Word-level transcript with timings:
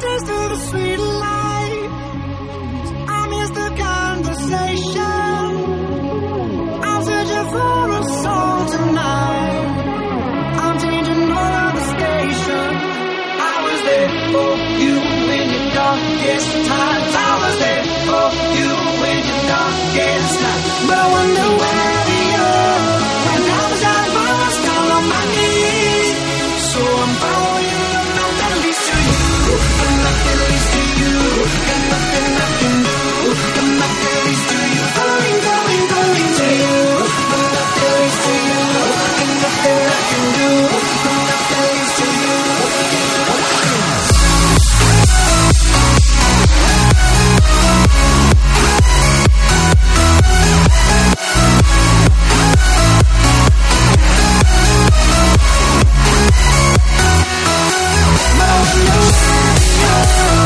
Taste 0.00 0.30
of 0.30 0.48
the 0.52 0.58
sweet 0.68 0.98
life. 0.98 1.90
I 3.16 3.20
miss 3.32 3.50
the 3.60 3.68
conversation. 3.86 5.52
I'm 6.88 7.00
searching 7.08 7.46
for 7.54 7.80
a 7.98 8.02
song 8.24 8.60
tonight. 8.76 9.56
I'm 10.64 10.76
changing 10.84 11.22
all 11.40 11.70
the 11.78 11.84
station. 11.94 12.68
I 13.52 13.56
was 13.66 13.80
there 13.88 14.10
for 14.32 14.50
you 14.82 14.94
in 15.36 15.46
your 15.54 15.68
darkest 15.80 16.48
times. 16.72 17.12
I 17.28 17.32
was 17.42 17.56
there 17.64 17.84
for 18.08 18.26
you 18.58 18.70
in 19.10 19.20
your 19.28 19.42
darkest 19.52 20.32
night. 20.44 20.64
But 20.88 20.98
I 20.98 21.06
wonder 21.16 21.89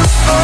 Rock 0.04 0.43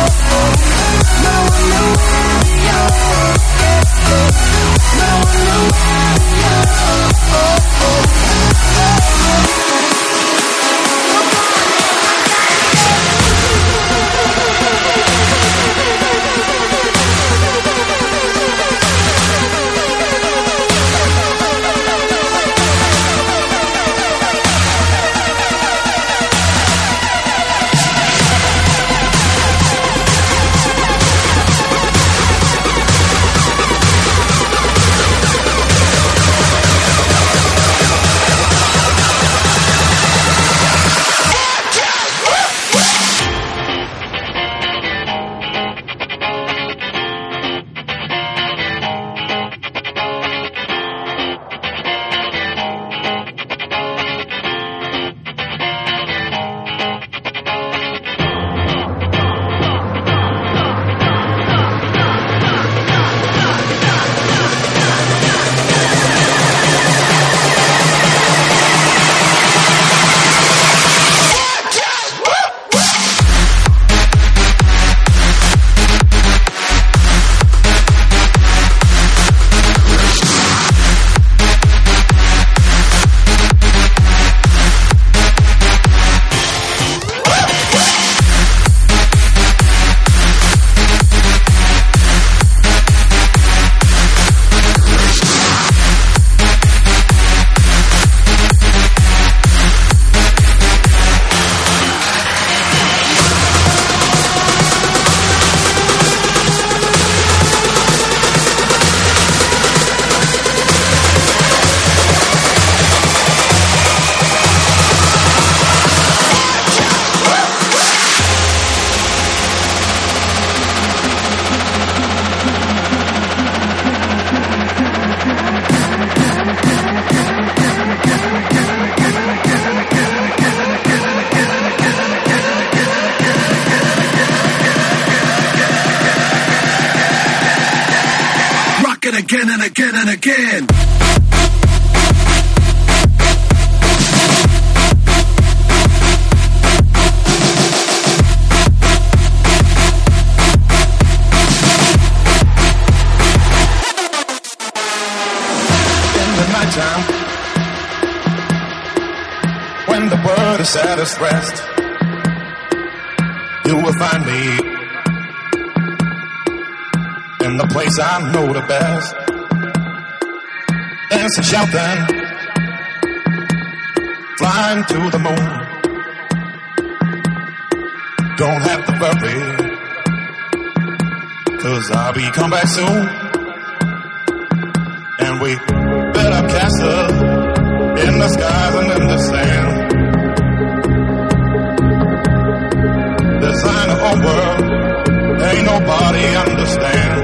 nobody 195.81 196.25
understands. 196.37 197.23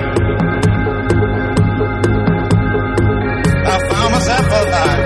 I 3.69 3.77
found 3.91 4.11
myself 4.13 4.47
alive 4.63 5.05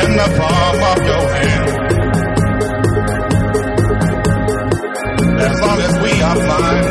in 0.00 0.08
the 0.16 0.28
palm 0.38 0.78
of 0.92 0.98
your 1.10 1.24
hand. 1.34 1.68
As 5.40 5.60
long 5.60 5.80
as 5.88 5.94
we 6.04 6.12
are 6.22 6.36
blind, 6.46 6.86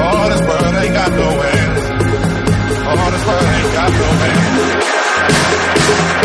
all 0.00 0.28
this 0.28 0.42
world 0.48 0.74
ain't 0.82 0.94
got 0.94 1.10
no 1.12 1.28
end. 1.54 1.72
All 2.90 3.10
this 3.10 3.24
world 3.26 3.48
ain't 3.56 3.72
got 3.72 3.90
no 3.92 4.08
end. 4.24 6.19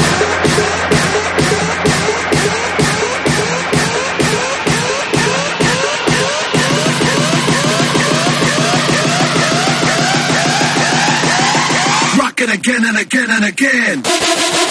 again 12.49 12.85
and 12.85 12.97
again 12.97 13.29
and 13.29 13.45
again. 13.45 14.64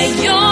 make 0.00 0.24
your 0.24 0.49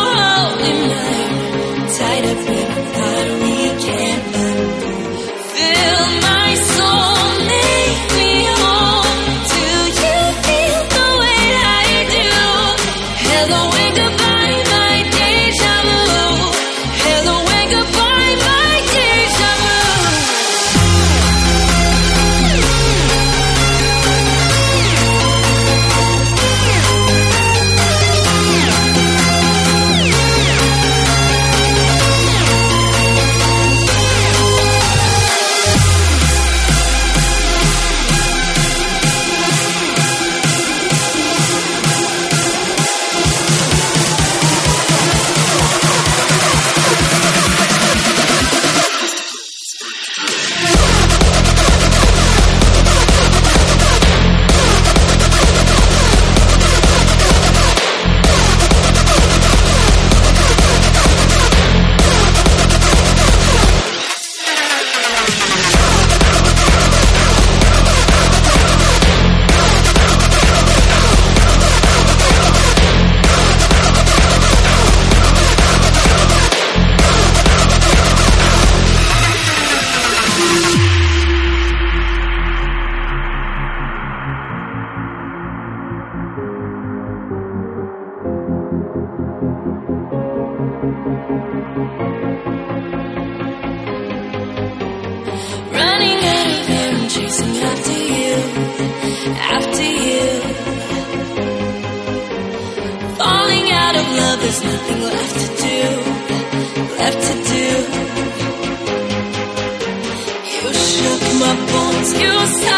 excuse. 112.10 112.77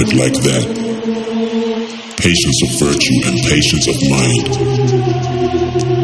Like 0.00 0.32
that. 0.32 0.64
Patience 2.16 2.58
of 2.64 2.70
virtue 2.80 3.18
and 3.28 3.36
patience 3.44 3.86
of 3.88 3.96
mind. 4.08 4.48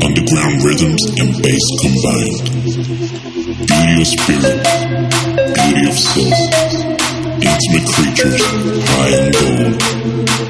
Underground 0.05 0.65
rhythms 0.65 1.03
and 1.17 1.33
bass 1.43 1.65
combined. 1.81 2.39
Beauty 3.65 4.01
of 4.01 4.09
spirit, 4.09 4.59
beauty 5.55 5.85
of 5.89 5.97
self. 5.97 6.37
Intimate 7.41 7.89
creatures, 7.95 8.43
high 8.89 9.11
and 9.17 9.33
gold. 9.33 10.48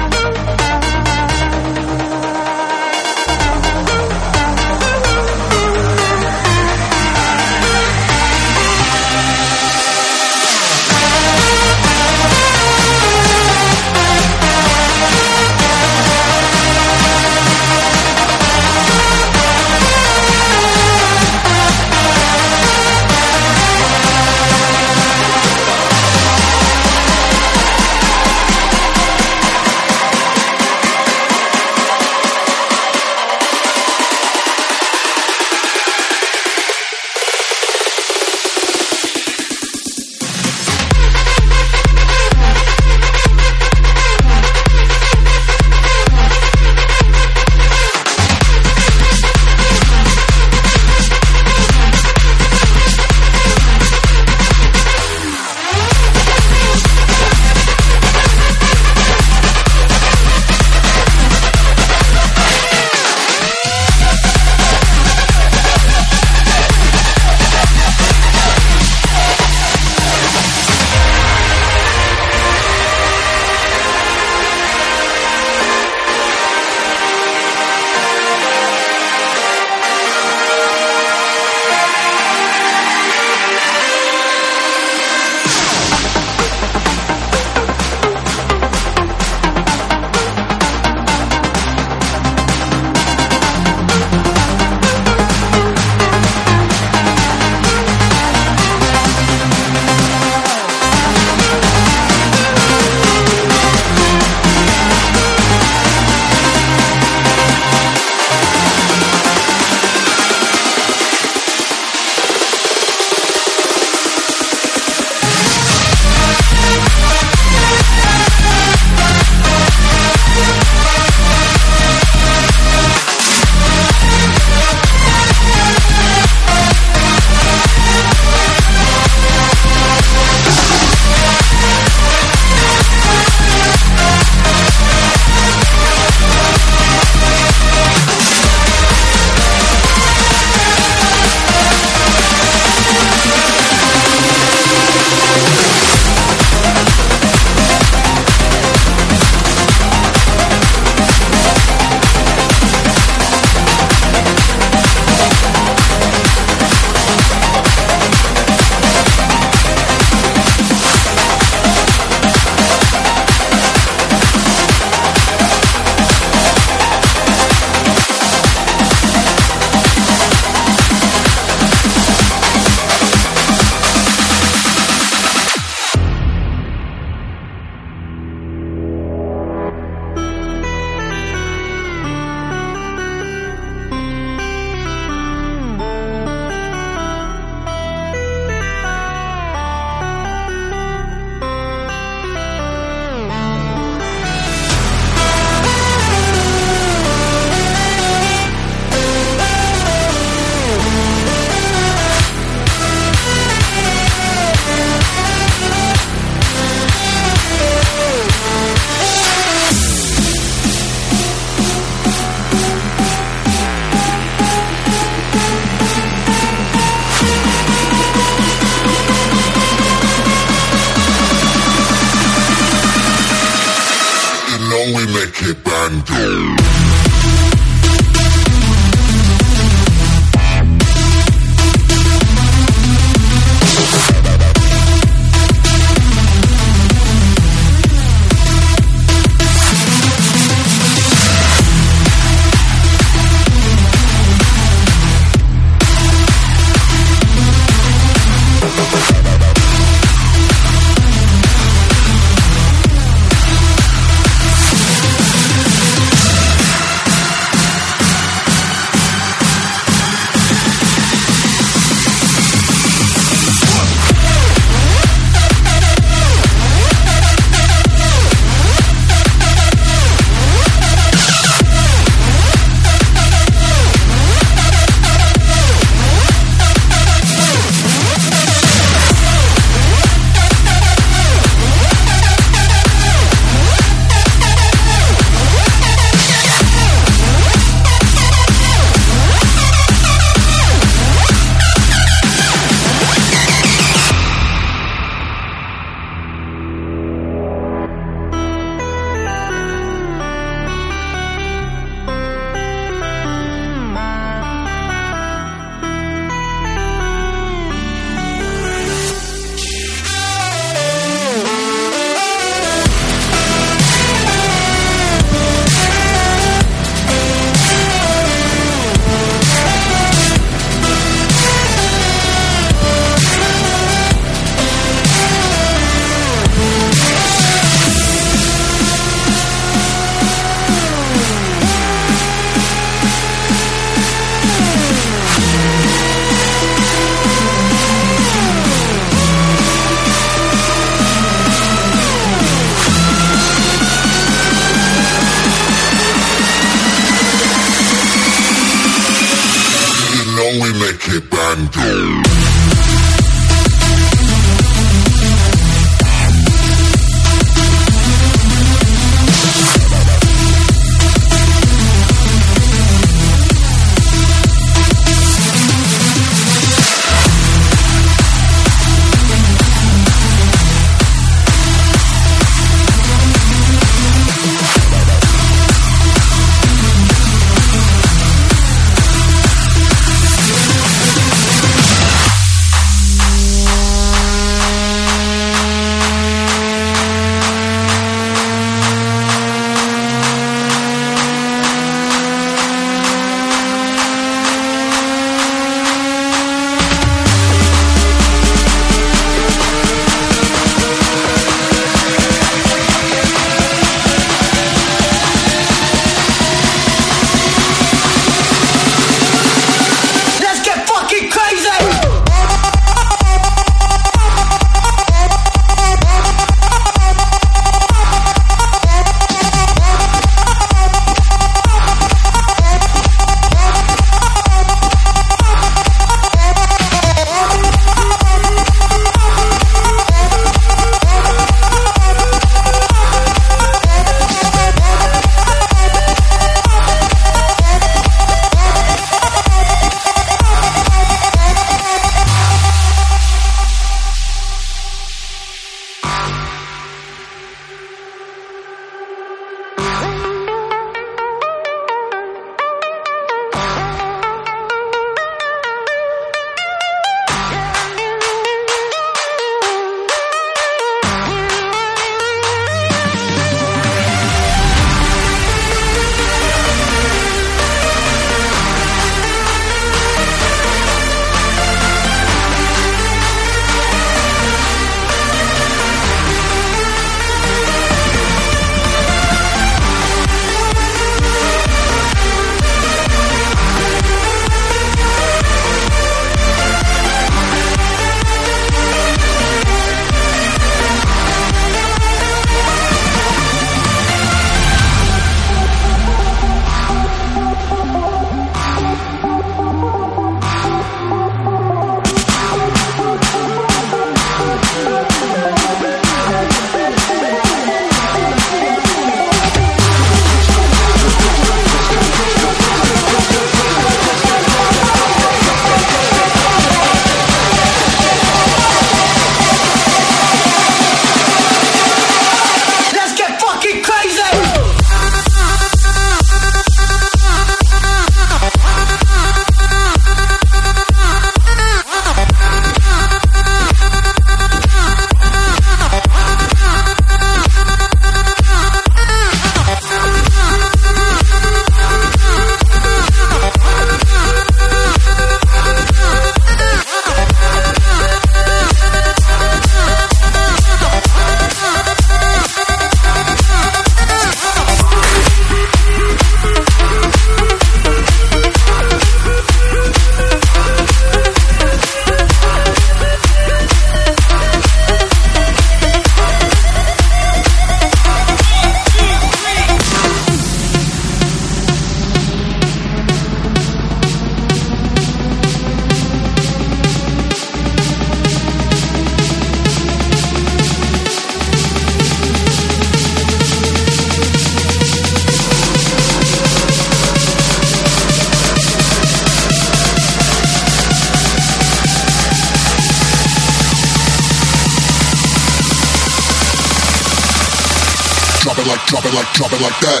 Like 599.62 599.80
that. 599.80 600.00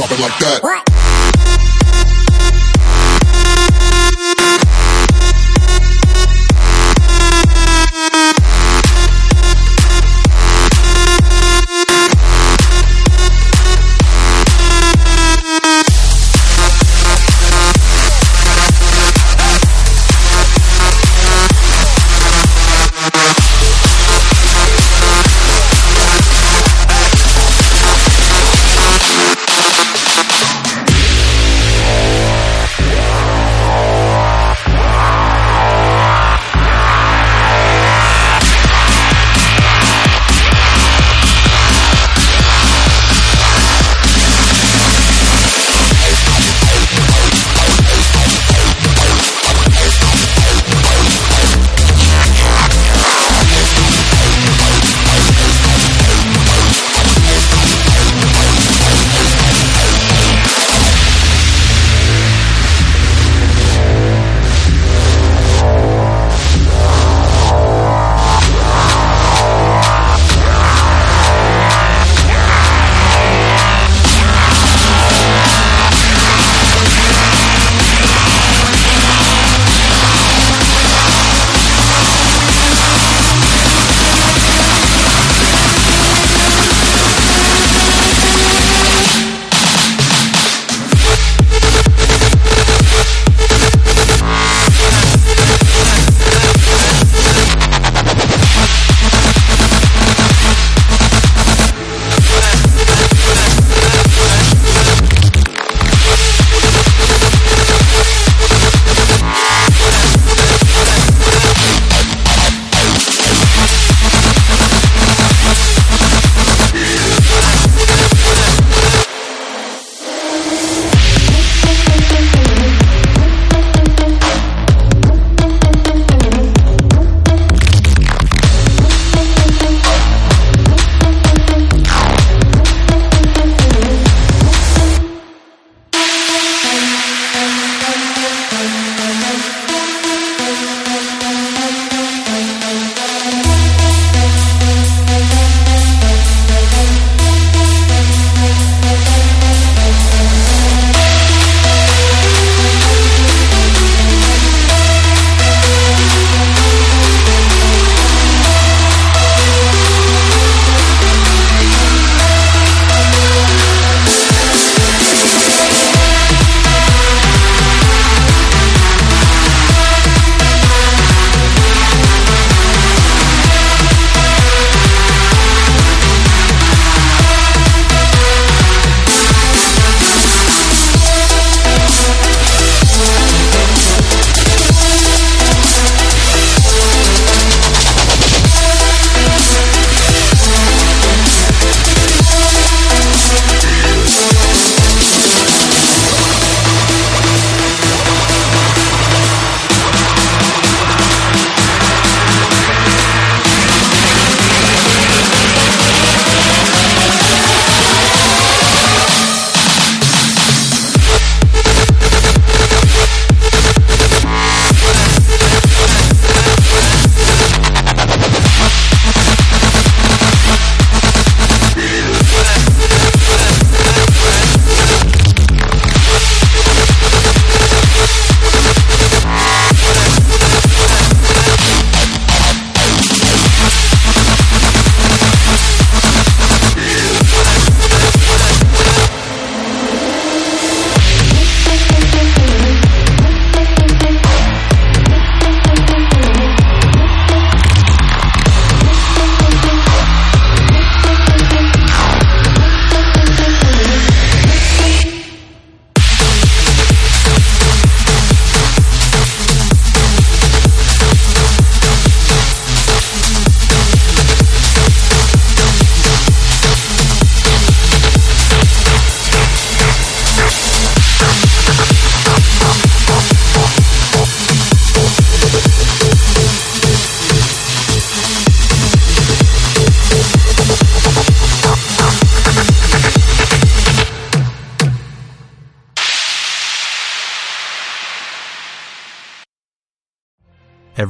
Drop 0.00 0.12
it 0.12 0.20
like 0.20 0.38
that. 0.38 0.69